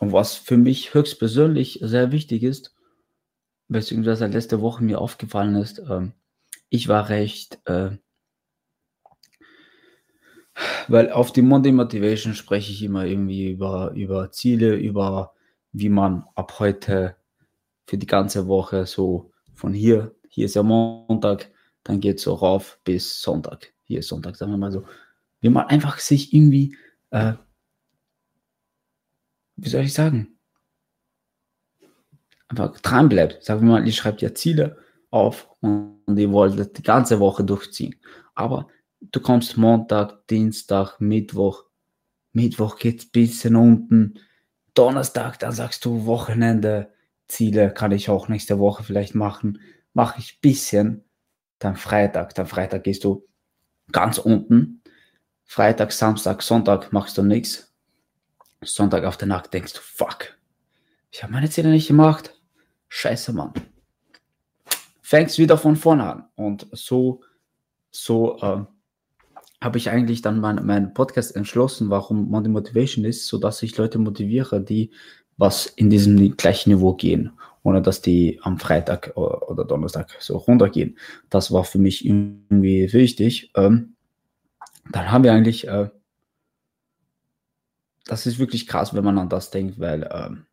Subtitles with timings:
[0.00, 2.74] und was für mich höchstpersönlich sehr wichtig ist,
[3.68, 6.12] beziehungsweise letzte Woche mir aufgefallen ist, ähm,
[6.68, 7.90] ich war recht, äh,
[10.88, 15.34] weil auf die Monday Motivation spreche ich immer irgendwie über, über Ziele, über
[15.72, 17.16] wie man ab heute
[17.86, 21.50] für die ganze Woche so von hier, hier ist ja Montag,
[21.82, 23.72] dann geht es so rauf bis Sonntag.
[23.84, 24.84] Hier ist Sonntag, sagen wir mal so.
[25.40, 26.76] Wie man einfach sich irgendwie,
[27.10, 27.34] äh,
[29.56, 30.38] wie soll ich sagen,
[32.48, 33.44] einfach dran bleibt.
[33.44, 34.78] Sagen wir mal, ihr schreibt ja Ziele
[35.10, 37.96] auf und ihr wollt die ganze Woche durchziehen.
[38.34, 38.68] Aber
[39.00, 41.64] du kommst Montag, Dienstag, Mittwoch.
[42.32, 44.18] Mittwoch geht es ein bisschen unten.
[44.74, 46.92] Donnerstag, dann sagst du Wochenende,
[47.28, 49.60] Ziele kann ich auch nächste Woche vielleicht machen.
[49.92, 51.04] Mache ich ein bisschen.
[51.58, 52.34] Dann Freitag.
[52.34, 53.26] Dann Freitag gehst du
[53.92, 54.82] ganz unten.
[55.44, 57.73] Freitag, Samstag, Sonntag machst du nichts.
[58.66, 60.36] Sonntag auf der Nacht denkst du, fuck,
[61.10, 62.34] ich habe meine Ziele nicht gemacht.
[62.88, 63.52] Scheiße, Mann.
[65.00, 66.24] Fängst wieder von vorne an.
[66.34, 67.22] Und so,
[67.90, 68.64] so äh,
[69.62, 73.98] habe ich eigentlich dann meinen mein Podcast entschlossen, warum Monday Motivation ist, sodass ich Leute
[73.98, 74.90] motiviere, die
[75.36, 80.98] was in diesem gleichen Niveau gehen, ohne dass die am Freitag oder Donnerstag so runtergehen.
[81.30, 83.50] Das war für mich irgendwie wichtig.
[83.54, 83.94] Ähm,
[84.90, 85.90] dann haben wir eigentlich, äh,
[88.04, 90.46] das ist wirklich krass, wenn man an das denkt, weil ähm,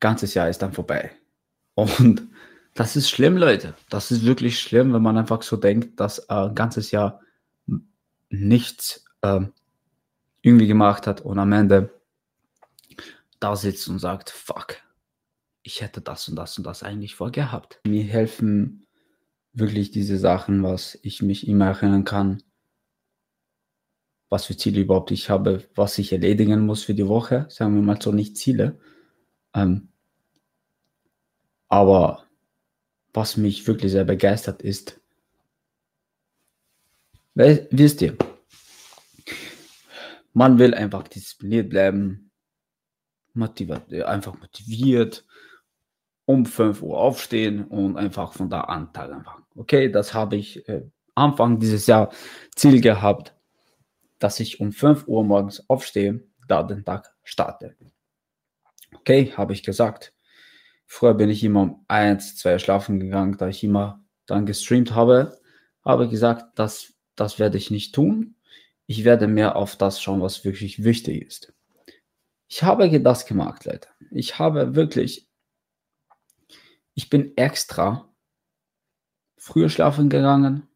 [0.00, 1.12] ganzes Jahr ist dann vorbei.
[1.74, 2.22] Und
[2.74, 3.74] das ist schlimm, Leute.
[3.88, 7.20] Das ist wirklich schlimm, wenn man einfach so denkt, dass äh, ein ganzes Jahr
[8.28, 9.40] nichts äh,
[10.42, 11.90] irgendwie gemacht hat und am Ende
[13.40, 14.76] da sitzt und sagt, fuck,
[15.62, 17.80] ich hätte das und das und das eigentlich vorgehabt.
[17.86, 18.86] Mir helfen
[19.52, 22.42] wirklich diese Sachen, was ich mich immer erinnern kann,
[24.32, 27.44] was für Ziele überhaupt ich habe, was ich erledigen muss für die Woche.
[27.50, 28.80] Sagen wir mal so nicht Ziele.
[29.54, 29.88] Ähm,
[31.68, 32.24] aber
[33.12, 34.98] was mich wirklich sehr begeistert ist,
[37.34, 38.16] wisst ihr,
[40.32, 42.30] man will einfach diszipliniert bleiben,
[43.34, 45.26] motiviert, einfach motiviert,
[46.24, 49.44] um 5 Uhr aufstehen und einfach von da an Tag anfangen.
[49.56, 52.10] Okay, das habe ich äh, Anfang dieses Jahr
[52.56, 53.34] Ziel gehabt,
[54.22, 57.74] dass ich um 5 Uhr morgens aufstehe, da den Tag starte.
[58.94, 60.14] Okay, habe ich gesagt.
[60.86, 65.40] Früher bin ich immer um 1, 2 schlafen gegangen, da ich immer dann gestreamt habe.
[65.84, 68.36] Habe gesagt, das, das werde ich nicht tun.
[68.86, 71.52] Ich werde mehr auf das schauen, was wirklich wichtig ist.
[72.46, 73.88] Ich habe das gemacht, Leute.
[74.12, 75.26] Ich habe wirklich,
[76.94, 78.08] ich bin extra
[79.36, 80.68] früher schlafen gegangen,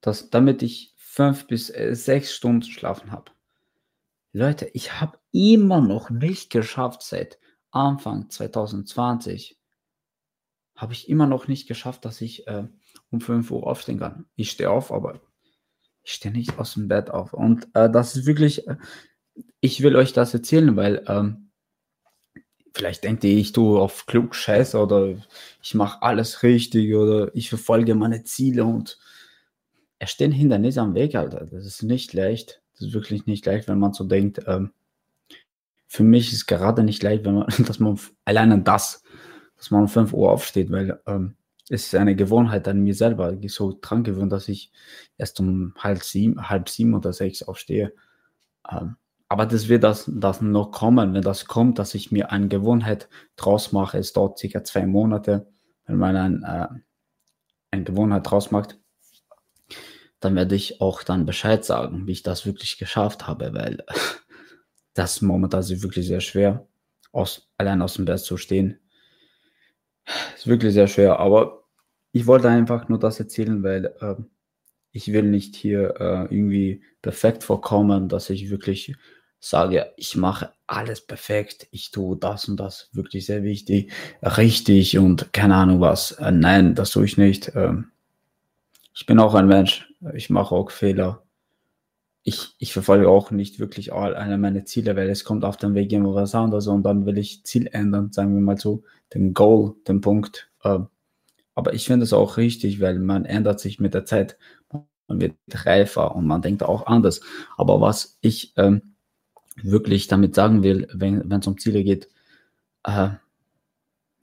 [0.00, 3.30] dass, damit ich fünf bis äh, sechs Stunden schlafen habe.
[4.32, 7.38] Leute, ich habe immer noch nicht geschafft seit
[7.70, 9.58] Anfang 2020
[10.76, 12.64] habe ich immer noch nicht geschafft, dass ich äh,
[13.10, 14.26] um 5 Uhr aufstehen kann.
[14.34, 15.20] Ich stehe auf, aber
[16.02, 17.32] ich stehe nicht aus dem Bett auf.
[17.32, 18.76] Und äh, das ist wirklich, äh,
[19.60, 21.50] ich will euch das erzählen, weil ähm,
[22.74, 25.14] vielleicht denkt ihr, ich tue auf klug Scheiße oder
[25.62, 28.98] ich mache alles richtig oder ich verfolge meine Ziele und
[30.04, 31.46] es stehen Hindernisse am Weg, Alter.
[31.46, 32.62] Das ist nicht leicht.
[32.72, 34.40] Das ist wirklich nicht leicht, wenn man so denkt.
[34.46, 34.72] Ähm,
[35.86, 39.02] für mich ist gerade nicht leicht, wenn man, dass man alleine das,
[39.56, 41.36] dass man um 5 Uhr aufsteht, weil ähm,
[41.70, 44.70] es ist eine Gewohnheit an mir selber, so dran gewöhnt, dass ich
[45.16, 47.94] erst um halb sieben, halb sieben oder sechs aufstehe.
[48.70, 48.96] Ähm,
[49.28, 51.14] aber das wird das, das noch kommen.
[51.14, 55.46] Wenn das kommt, dass ich mir eine Gewohnheit draus mache, es dauert circa zwei Monate,
[55.86, 56.68] wenn man ein, äh,
[57.70, 58.78] eine Gewohnheit draus macht,
[60.24, 63.84] dann werde ich auch dann Bescheid sagen, wie ich das wirklich geschafft habe, weil
[64.94, 66.66] das momentan ist wirklich sehr schwer,
[67.12, 68.80] aus, allein aus dem Bett zu stehen.
[70.36, 71.64] Ist wirklich sehr schwer, aber
[72.12, 74.14] ich wollte einfach nur das erzählen, weil äh,
[74.92, 78.94] ich will nicht hier äh, irgendwie perfekt vorkommen, dass ich wirklich
[79.40, 85.32] sage, ich mache alles perfekt, ich tue das und das wirklich sehr wichtig, richtig und
[85.32, 86.12] keine Ahnung was.
[86.12, 87.52] Äh, nein, das tue ich nicht.
[87.54, 87.90] Ähm,
[88.94, 91.24] ich bin auch ein Mensch, ich mache auch Fehler.
[92.22, 95.74] Ich, ich verfolge auch nicht wirklich all eine meiner Ziele, weil es kommt auf dem
[95.74, 99.34] Weg immer was anderes und dann will ich Ziel ändern, sagen wir mal so, den
[99.34, 100.50] Goal, den Punkt.
[100.62, 100.86] Ähm,
[101.54, 104.38] aber ich finde es auch richtig, weil man ändert sich mit der Zeit,
[104.70, 107.20] man wird reifer und man denkt auch anders.
[107.56, 108.94] Aber was ich ähm,
[109.56, 112.08] wirklich damit sagen will, wenn es um Ziele geht,
[112.84, 113.10] äh,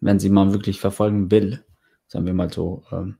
[0.00, 1.64] wenn sie man wirklich verfolgen will,
[2.06, 3.16] sagen wir mal so, ähm,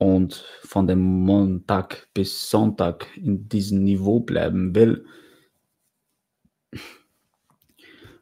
[0.00, 5.04] und von dem Montag bis Sonntag in diesem Niveau bleiben will,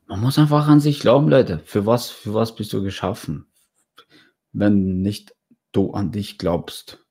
[0.09, 1.61] man muss einfach an sich glauben, Leute.
[1.67, 3.47] Für was, für was bist du geschaffen?
[4.53, 5.37] Wenn nicht
[5.71, 7.07] du an dich glaubst.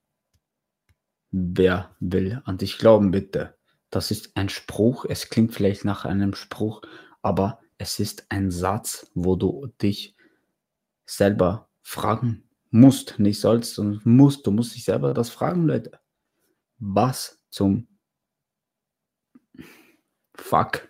[1.31, 3.55] Wer will an dich glauben, bitte?
[3.89, 5.05] Das ist ein Spruch.
[5.07, 6.81] Es klingt vielleicht nach einem Spruch,
[7.21, 10.17] aber es ist ein Satz, wo du dich
[11.05, 12.46] selber fragen
[12.79, 14.45] musst, nicht sollst, sondern musst.
[14.45, 15.91] Du musst dich selber das fragen, Leute.
[16.79, 17.87] Was zum
[20.35, 20.87] Fuck?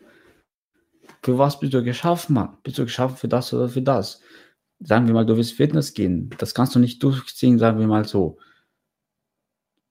[1.23, 2.57] Für was bist du geschaffen, Mann?
[2.63, 4.21] Bist du geschaffen für das oder für das?
[4.79, 6.29] Sagen wir mal, du willst Fitness gehen.
[6.37, 8.37] Das kannst du nicht durchziehen, sagen wir mal so.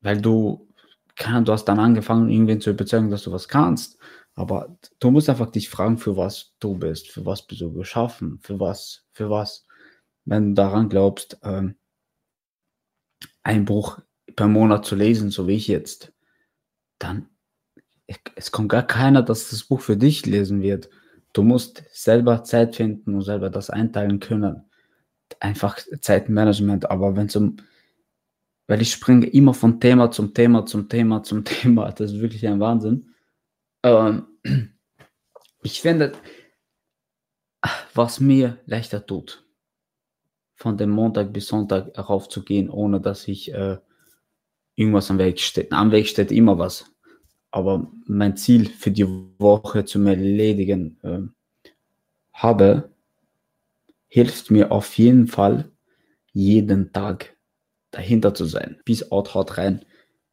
[0.00, 0.68] Weil du,
[1.16, 3.98] du hast dann angefangen, irgendwen zu überzeugen, dass du was kannst.
[4.34, 8.38] Aber du musst einfach dich fragen, für was du bist, für was bist du geschaffen,
[8.42, 9.66] für was, für was.
[10.26, 11.76] Wenn du daran glaubst, ähm,
[13.46, 14.00] ein Buch
[14.34, 16.12] per Monat zu lesen, so wie ich jetzt,
[16.98, 17.28] dann
[18.34, 20.90] es kommt gar keiner, dass das Buch für dich lesen wird.
[21.32, 24.64] Du musst selber Zeit finden und selber das einteilen können.
[25.38, 26.90] Einfach Zeitmanagement.
[26.90, 27.58] Aber wenn zum,
[28.66, 31.90] weil ich springe immer von Thema zum Thema zum Thema zum Thema.
[31.92, 33.14] Das ist wirklich ein Wahnsinn.
[33.84, 34.26] Ähm,
[35.62, 36.12] ich finde,
[37.94, 39.45] was mir leichter tut,
[40.56, 43.76] von dem Montag bis Sonntag raufzugehen, ohne dass ich äh,
[44.74, 45.72] irgendwas am Weg steht.
[45.72, 46.90] Am Weg steht immer was.
[47.50, 49.06] Aber mein Ziel für die
[49.38, 51.20] Woche zu erledigen äh,
[52.32, 52.90] habe,
[54.08, 55.70] hilft mir auf jeden Fall,
[56.32, 57.36] jeden Tag
[57.90, 58.80] dahinter zu sein.
[58.84, 59.84] Peace out, haut rein.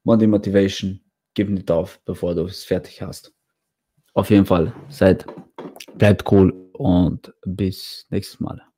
[0.03, 1.01] Monday Motivation,
[1.33, 3.33] gib nicht auf, bevor du es fertig hast.
[4.13, 5.25] Auf jeden Fall, seid,
[5.95, 8.72] bleibt cool und bis nächstes Mal.